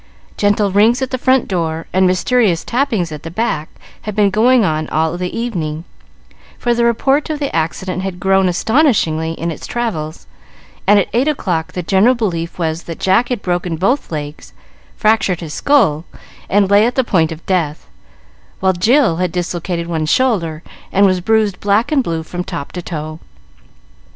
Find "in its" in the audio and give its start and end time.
9.33-9.67